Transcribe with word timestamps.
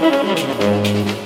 Música 0.00 1.17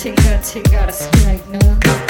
Tigger, 0.00 0.38
Tigger, 0.42 0.88
a 0.88 0.92
strike 0.92 1.46
now. 1.48 2.09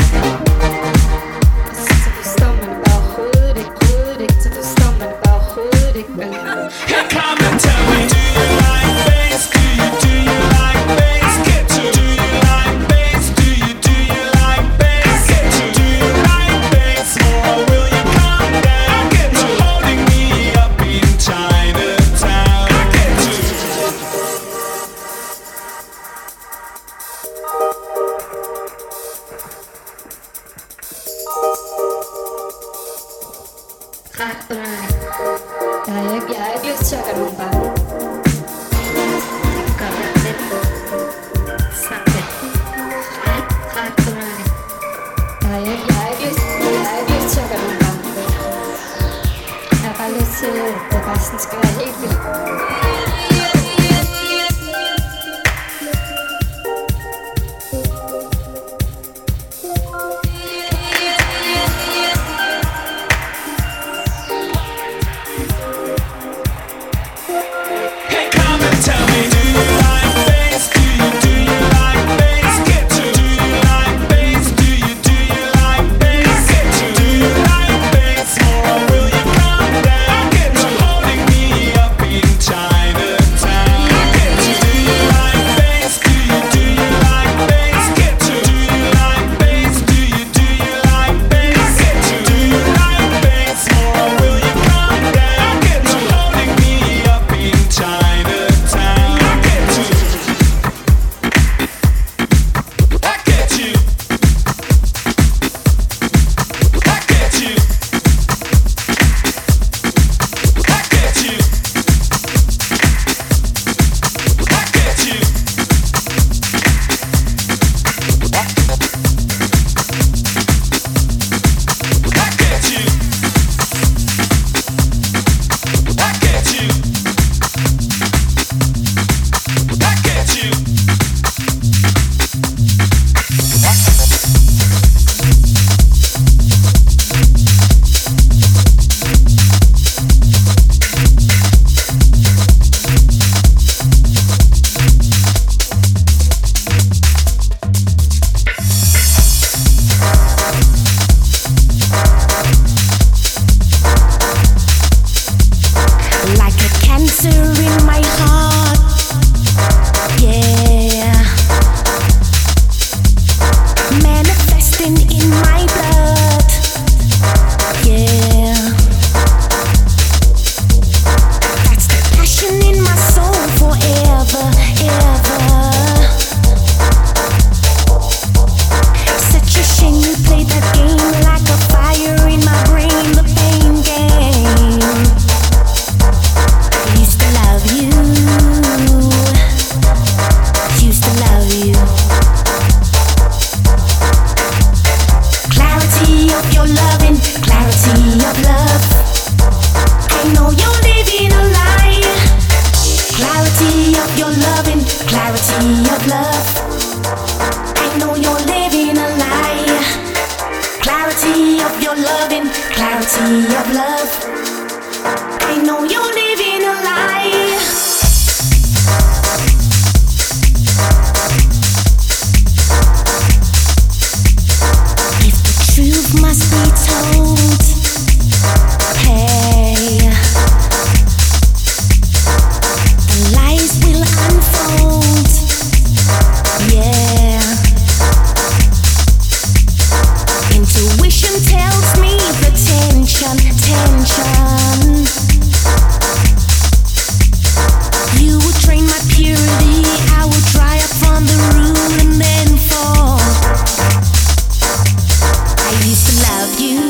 used 256.01 256.17
to 256.17 256.23
love 256.23 256.61
you. 256.61 256.81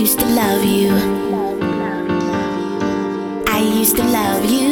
Used 0.00 0.18
to 0.20 0.26
love 0.26 0.64
you. 0.64 0.92
I 3.48 3.58
used 3.60 3.96
to 3.96 4.04
love 4.04 4.44
you. 4.44 4.70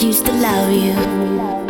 Used 0.00 0.24
to 0.26 0.32
love 0.32 0.72
you. 0.72 1.61